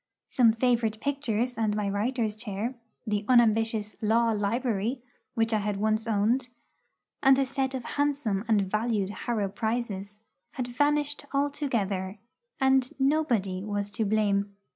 [0.25, 2.73] Some favourite pictures and my writer's chair
[3.05, 4.99] the unambitious 'Law library'
[5.35, 6.49] which I had once owned,
[7.21, 10.17] and a set of handsome and valued Harrow prizes,
[10.53, 12.17] had vanished altogether,
[12.59, 14.55] and 'nobody' was to blame.